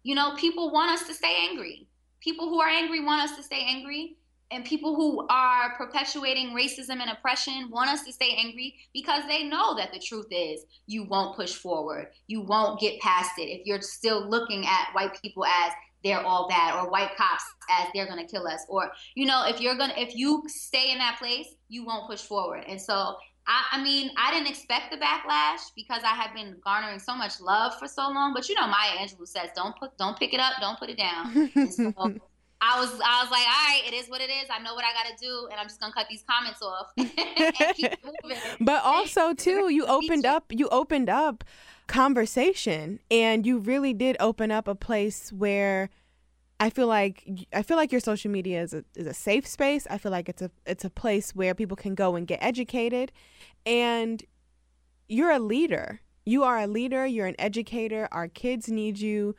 [0.01, 1.87] you know, people want us to stay angry.
[2.19, 4.17] People who are angry want us to stay angry.
[4.49, 9.43] And people who are perpetuating racism and oppression want us to stay angry because they
[9.43, 12.07] know that the truth is you won't push forward.
[12.25, 15.71] You won't get past it if you're still looking at white people as
[16.03, 19.45] they're all bad or white cops as they're going to kill us or you know
[19.47, 22.63] if you're going to if you stay in that place you won't push forward.
[22.67, 23.15] And so
[23.47, 27.41] I, I, mean i didn't expect the backlash because i had been garnering so much
[27.41, 30.39] love for so long but you know maya angelou says don't put don't pick it
[30.39, 31.49] up don't put it down.
[31.71, 31.91] So
[32.63, 34.45] I was I was like, all right, it is what it is.
[34.51, 37.75] I know what I gotta do, and I'm just gonna cut these comments off and
[37.75, 38.37] keep moving.
[38.59, 41.43] But also too, you opened up you opened up
[41.87, 45.89] conversation and you really did open up a place where
[46.59, 49.87] I feel like I feel like your social media is a is a safe space.
[49.89, 53.11] I feel like it's a it's a place where people can go and get educated
[53.65, 54.23] and
[55.09, 56.01] you're a leader.
[56.25, 58.07] You are a leader, you're an educator.
[58.11, 59.35] Our kids need you.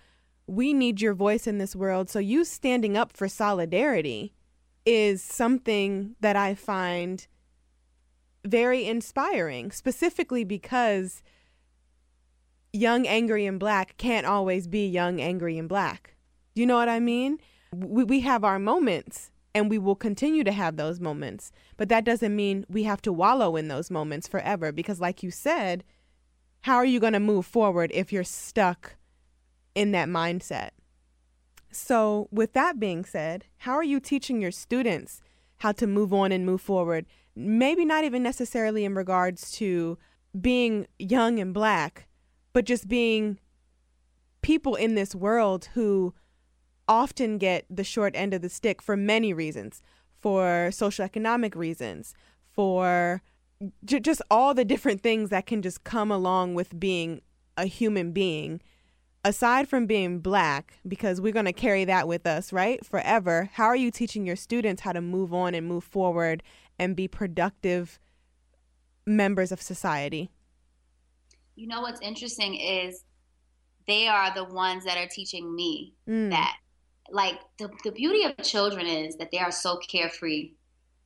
[0.46, 2.10] We need your voice in this world.
[2.10, 4.32] So you standing up for solidarity
[4.84, 7.26] is something that I find
[8.44, 11.22] very inspiring, specifically because
[12.72, 16.16] young, angry, and black can't always be young, angry, and black.
[16.54, 17.38] You know what I mean?
[17.72, 21.52] We, we have our moments and we will continue to have those moments.
[21.76, 25.30] But that doesn't mean we have to wallow in those moments forever because, like you
[25.30, 25.84] said,
[26.62, 28.96] how are you going to move forward if you're stuck
[29.74, 30.70] in that mindset?
[31.70, 35.22] So, with that being said, how are you teaching your students
[35.58, 37.06] how to move on and move forward?
[37.34, 39.96] Maybe not even necessarily in regards to
[40.38, 42.08] being young and black,
[42.52, 43.38] but just being
[44.42, 46.14] people in this world who
[46.88, 49.82] often get the short end of the stick for many reasons
[50.18, 52.12] for social economic reasons
[52.50, 53.22] for
[53.84, 57.20] j- just all the different things that can just come along with being
[57.56, 58.60] a human being
[59.24, 63.66] aside from being black because we're going to carry that with us right forever how
[63.66, 66.42] are you teaching your students how to move on and move forward
[66.78, 68.00] and be productive
[69.06, 70.30] members of society?
[71.54, 73.04] You know what's interesting is
[73.86, 76.30] they are the ones that are teaching me mm.
[76.30, 76.56] that.
[77.10, 80.52] Like the, the beauty of children is that they are so carefree.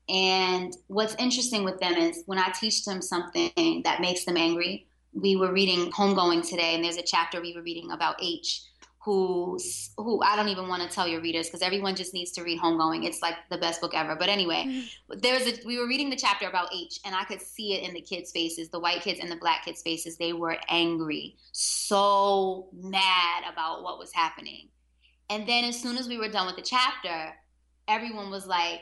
[0.09, 4.87] And what's interesting with them is when i teach them something that makes them angry
[5.21, 8.63] we were reading Homegoing today, and there's a chapter we were reading about H,
[9.03, 9.59] who
[9.97, 12.61] who I don't even want to tell your readers because everyone just needs to read
[12.61, 13.05] Homegoing.
[13.05, 14.17] It's like the best book ever.
[14.17, 15.19] But anyway, mm-hmm.
[15.21, 17.95] there's a we were reading the chapter about H, and I could see it in
[17.95, 20.17] the kids' faces, the white kids and the black kids' faces.
[20.17, 24.69] They were angry, so mad about what was happening.
[25.31, 27.33] And then as soon as we were done with the chapter,
[27.89, 28.81] everyone was like,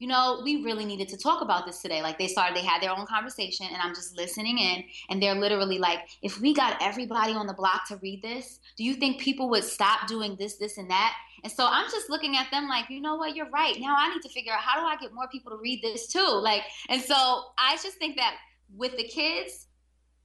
[0.00, 2.00] you know, we really needed to talk about this today.
[2.02, 5.34] Like they started, they had their own conversation, and I'm just listening in, and they're
[5.34, 9.20] literally like, if we got everybody on the block to read this, do you think
[9.20, 11.14] people would stop doing this, this, and that?
[11.44, 13.78] And so I'm just looking at them like, you know what, you're right.
[13.78, 16.08] Now I need to figure out how do I get more people to read this
[16.08, 16.40] too?
[16.42, 17.14] Like, and so
[17.58, 18.36] I just think that
[18.74, 19.66] with the kids,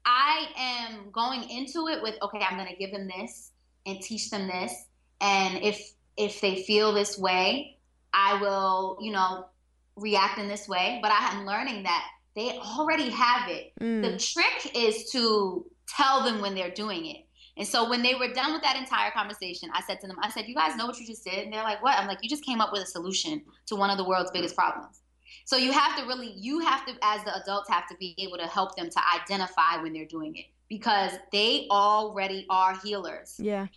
[0.06, 3.52] I am going into it with, okay, I'm going to give them this
[3.86, 4.74] and teach them this,
[5.20, 7.78] and if if they feel this way,
[8.14, 9.48] I will, you know,
[9.96, 13.72] react in this way, but I am learning that they already have it.
[13.80, 14.02] Mm.
[14.02, 17.26] The trick is to tell them when they're doing it.
[17.58, 20.30] And so when they were done with that entire conversation, I said to them, I
[20.30, 21.46] said, You guys know what you just did?
[21.46, 21.98] And they're like, What?
[21.98, 24.56] I'm like, You just came up with a solution to one of the world's biggest
[24.56, 25.02] problems.
[25.46, 28.38] So you have to really, you have to, as the adults, have to be able
[28.38, 33.36] to help them to identify when they're doing it because they already are healers.
[33.40, 33.68] Yeah.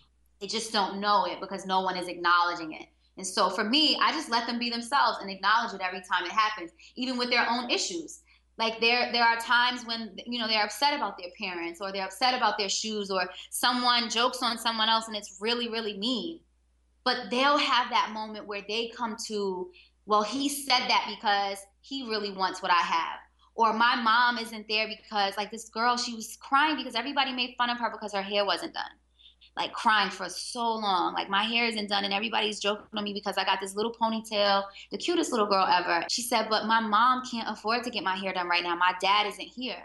[0.41, 2.89] They just don't know it because no one is acknowledging it.
[3.19, 6.25] And so for me, I just let them be themselves and acknowledge it every time
[6.25, 8.21] it happens, even with their own issues.
[8.59, 12.05] Like there there are times when you know they're upset about their parents or they're
[12.05, 16.41] upset about their shoes or someone jokes on someone else and it's really really mean.
[17.05, 19.71] But they'll have that moment where they come to,
[20.07, 23.19] well, he said that because he really wants what I have.
[23.55, 27.55] Or my mom isn't there because like this girl, she was crying because everybody made
[27.57, 28.91] fun of her because her hair wasn't done
[29.59, 31.13] like crying for so long.
[31.13, 33.93] Like my hair isn't done and everybody's joking on me because I got this little
[33.93, 36.05] ponytail, the cutest little girl ever.
[36.09, 38.77] She said, "But my mom can't afford to get my hair done right now.
[38.77, 39.83] My dad isn't here."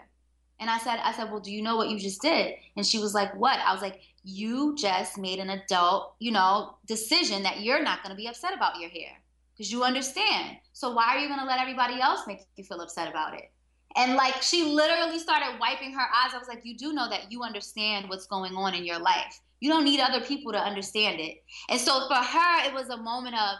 [0.60, 2.98] And I said, I said, "Well, do you know what you just did?" And she
[2.98, 7.60] was like, "What?" I was like, "You just made an adult, you know, decision that
[7.60, 9.20] you're not going to be upset about your hair
[9.52, 10.58] because you understand.
[10.72, 13.50] So why are you going to let everybody else make you feel upset about it?"
[13.96, 16.34] And like she literally started wiping her eyes.
[16.34, 19.40] I was like, You do know that you understand what's going on in your life.
[19.64, 21.42] You don't need other people to understand it.
[21.70, 23.56] And so for her, it was a moment of,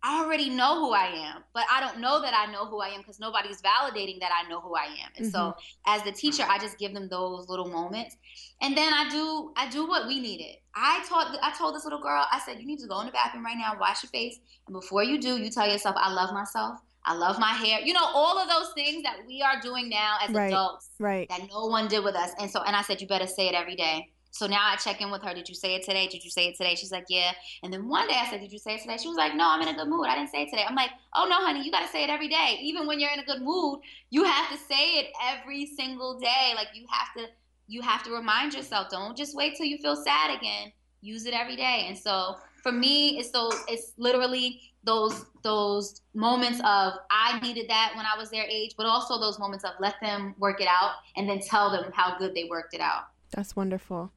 [0.00, 2.90] I already know who I am, but I don't know that I know who I
[2.90, 5.10] am because nobody's validating that I know who I am.
[5.16, 5.30] And mm-hmm.
[5.30, 8.16] so as the teacher, I just give them those little moments.
[8.62, 10.58] And then I do I do what we needed.
[10.76, 13.12] I taught I told this little girl, I said, you need to go in the
[13.12, 14.38] bathroom right now, wash your face.
[14.68, 16.78] And before you do, you tell yourself, I love myself.
[17.04, 17.80] I love my hair.
[17.80, 20.46] You know, all of those things that we are doing now as right.
[20.46, 21.28] adults right.
[21.28, 22.30] that no one did with us.
[22.38, 24.12] And so and I said, you better say it every day.
[24.30, 25.34] So now I check in with her.
[25.34, 26.06] Did you say it today?
[26.06, 26.74] Did you say it today?
[26.74, 27.32] She's like, yeah.
[27.62, 28.96] And then one day I said, did you say it today?
[28.96, 30.06] She was like, no, I'm in a good mood.
[30.06, 30.64] I didn't say it today.
[30.66, 32.58] I'm like, oh no, honey, you got to say it every day.
[32.62, 36.52] Even when you're in a good mood, you have to say it every single day.
[36.54, 37.32] Like you have to,
[37.66, 38.88] you have to remind yourself.
[38.88, 40.72] Don't just wait till you feel sad again.
[41.02, 41.86] Use it every day.
[41.88, 47.92] And so for me, it's those, it's literally those those moments of I needed that
[47.96, 50.92] when I was their age, but also those moments of let them work it out
[51.16, 53.04] and then tell them how good they worked it out.
[53.30, 54.12] That's wonderful.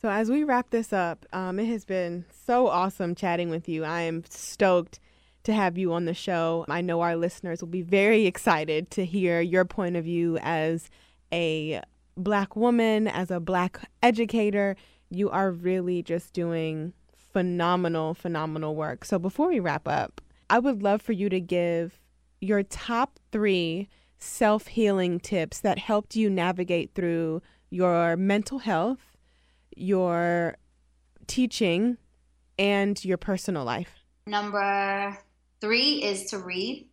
[0.00, 3.82] So, as we wrap this up, um, it has been so awesome chatting with you.
[3.82, 5.00] I am stoked
[5.42, 6.64] to have you on the show.
[6.68, 10.88] I know our listeners will be very excited to hear your point of view as
[11.32, 11.80] a
[12.16, 14.76] black woman, as a black educator.
[15.10, 16.92] You are really just doing
[17.32, 19.04] phenomenal, phenomenal work.
[19.04, 21.98] So, before we wrap up, I would love for you to give
[22.40, 23.88] your top three
[24.18, 29.07] self healing tips that helped you navigate through your mental health
[29.80, 30.56] your
[31.26, 31.98] teaching
[32.58, 33.90] and your personal life?
[34.26, 35.18] Number
[35.60, 36.88] three is to read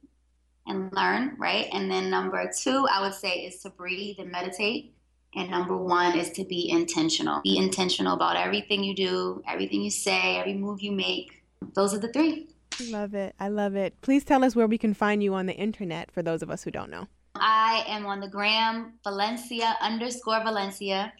[0.68, 1.68] and learn, right?
[1.72, 4.94] And then number two, I would say, is to breathe and meditate.
[5.36, 7.42] And number one is to be intentional.
[7.42, 11.44] Be intentional about everything you do, everything you say, every move you make.
[11.74, 12.48] Those are the three.
[12.90, 13.36] Love it.
[13.40, 14.00] I love it.
[14.02, 16.64] Please tell us where we can find you on the internet for those of us
[16.64, 17.08] who don't know.
[17.36, 21.12] I am on the gram Valencia underscore Valencia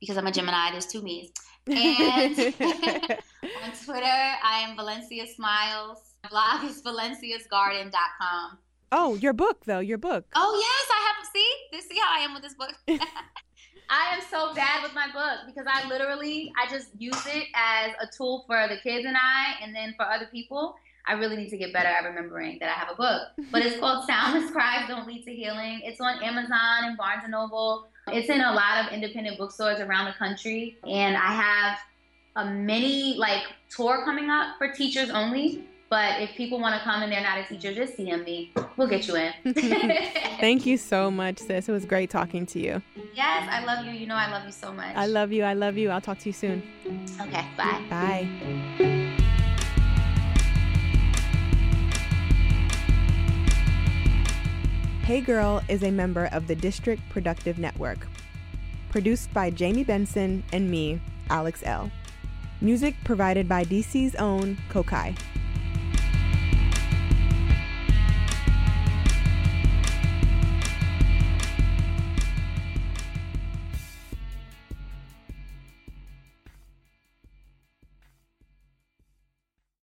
[0.00, 0.70] because I'm a Gemini.
[0.70, 1.30] There's two me's.
[1.66, 5.98] And on Twitter, I am Valencia Smiles.
[6.24, 8.58] My blog is valenciasgarden.com.
[8.90, 10.24] Oh, your book though, your book.
[10.34, 11.26] Oh yes, I have.
[11.32, 12.72] See, this see how I am with this book.
[13.90, 17.92] I am so bad with my book because I literally I just use it as
[18.00, 20.76] a tool for the kids and I, and then for other people.
[21.06, 23.22] I really need to get better at remembering that I have a book.
[23.50, 25.80] But it's called Soundless Cries Don't Lead to Healing.
[25.82, 27.88] It's on Amazon and Barnes and Noble.
[28.12, 30.78] It's in a lot of independent bookstores around the country.
[30.86, 31.78] And I have
[32.36, 35.64] a mini like tour coming up for teachers only.
[35.90, 38.52] But if people want to come and they're not a teacher, just DM me.
[38.76, 39.32] We'll get you in.
[39.54, 41.66] Thank you so much, sis.
[41.68, 42.82] It was great talking to you.
[43.14, 43.92] Yes, I love you.
[43.92, 44.94] You know I love you so much.
[44.94, 45.44] I love you.
[45.44, 45.88] I love you.
[45.88, 46.62] I'll talk to you soon.
[47.20, 47.82] Okay, bye.
[47.88, 48.84] Bye.
[55.08, 58.06] Hey Girl is a member of the District Productive Network.
[58.90, 61.00] Produced by Jamie Benson and me,
[61.30, 61.90] Alex Elle.
[62.60, 65.18] Music provided by DC's own Kokai.